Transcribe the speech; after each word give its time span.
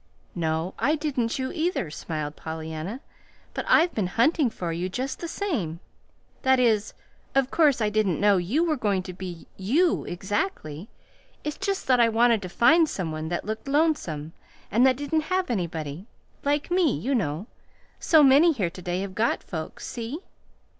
"No, 0.33 0.73
I 0.79 0.95
didn't 0.95 1.37
you, 1.37 1.51
either," 1.51 1.91
smiled 1.91 2.35
Pollyanna; 2.35 3.01
"but 3.53 3.65
I've 3.69 3.93
been 3.93 4.07
hunting 4.07 4.49
for 4.49 4.71
you, 4.73 4.89
just 4.89 5.19
the 5.19 5.27
same. 5.27 5.79
That 6.41 6.59
is, 6.59 6.95
of 7.35 7.51
course 7.51 7.81
I 7.81 7.91
didn't 7.91 8.19
know 8.19 8.37
you 8.37 8.63
were 8.63 8.77
going 8.77 9.03
to 9.03 9.13
be 9.13 9.45
YOU 9.57 10.03
exactly. 10.05 10.89
It's 11.43 11.59
just 11.59 11.85
that 11.85 11.99
I 11.99 12.09
wanted 12.09 12.41
to 12.41 12.49
find 12.49 12.89
some 12.89 13.11
one 13.11 13.29
that 13.29 13.45
looked 13.45 13.67
lonesome, 13.67 14.33
and 14.71 14.87
that 14.87 14.97
didn't 14.97 15.25
have 15.29 15.51
anybody. 15.51 16.07
Like 16.43 16.71
me, 16.71 16.91
you 16.97 17.13
know. 17.13 17.45
So 17.99 18.23
many 18.23 18.53
here 18.53 18.71
to 18.71 18.81
day 18.81 19.01
have 19.01 19.13
got 19.13 19.43
folks. 19.43 19.85
See?" 19.85 20.17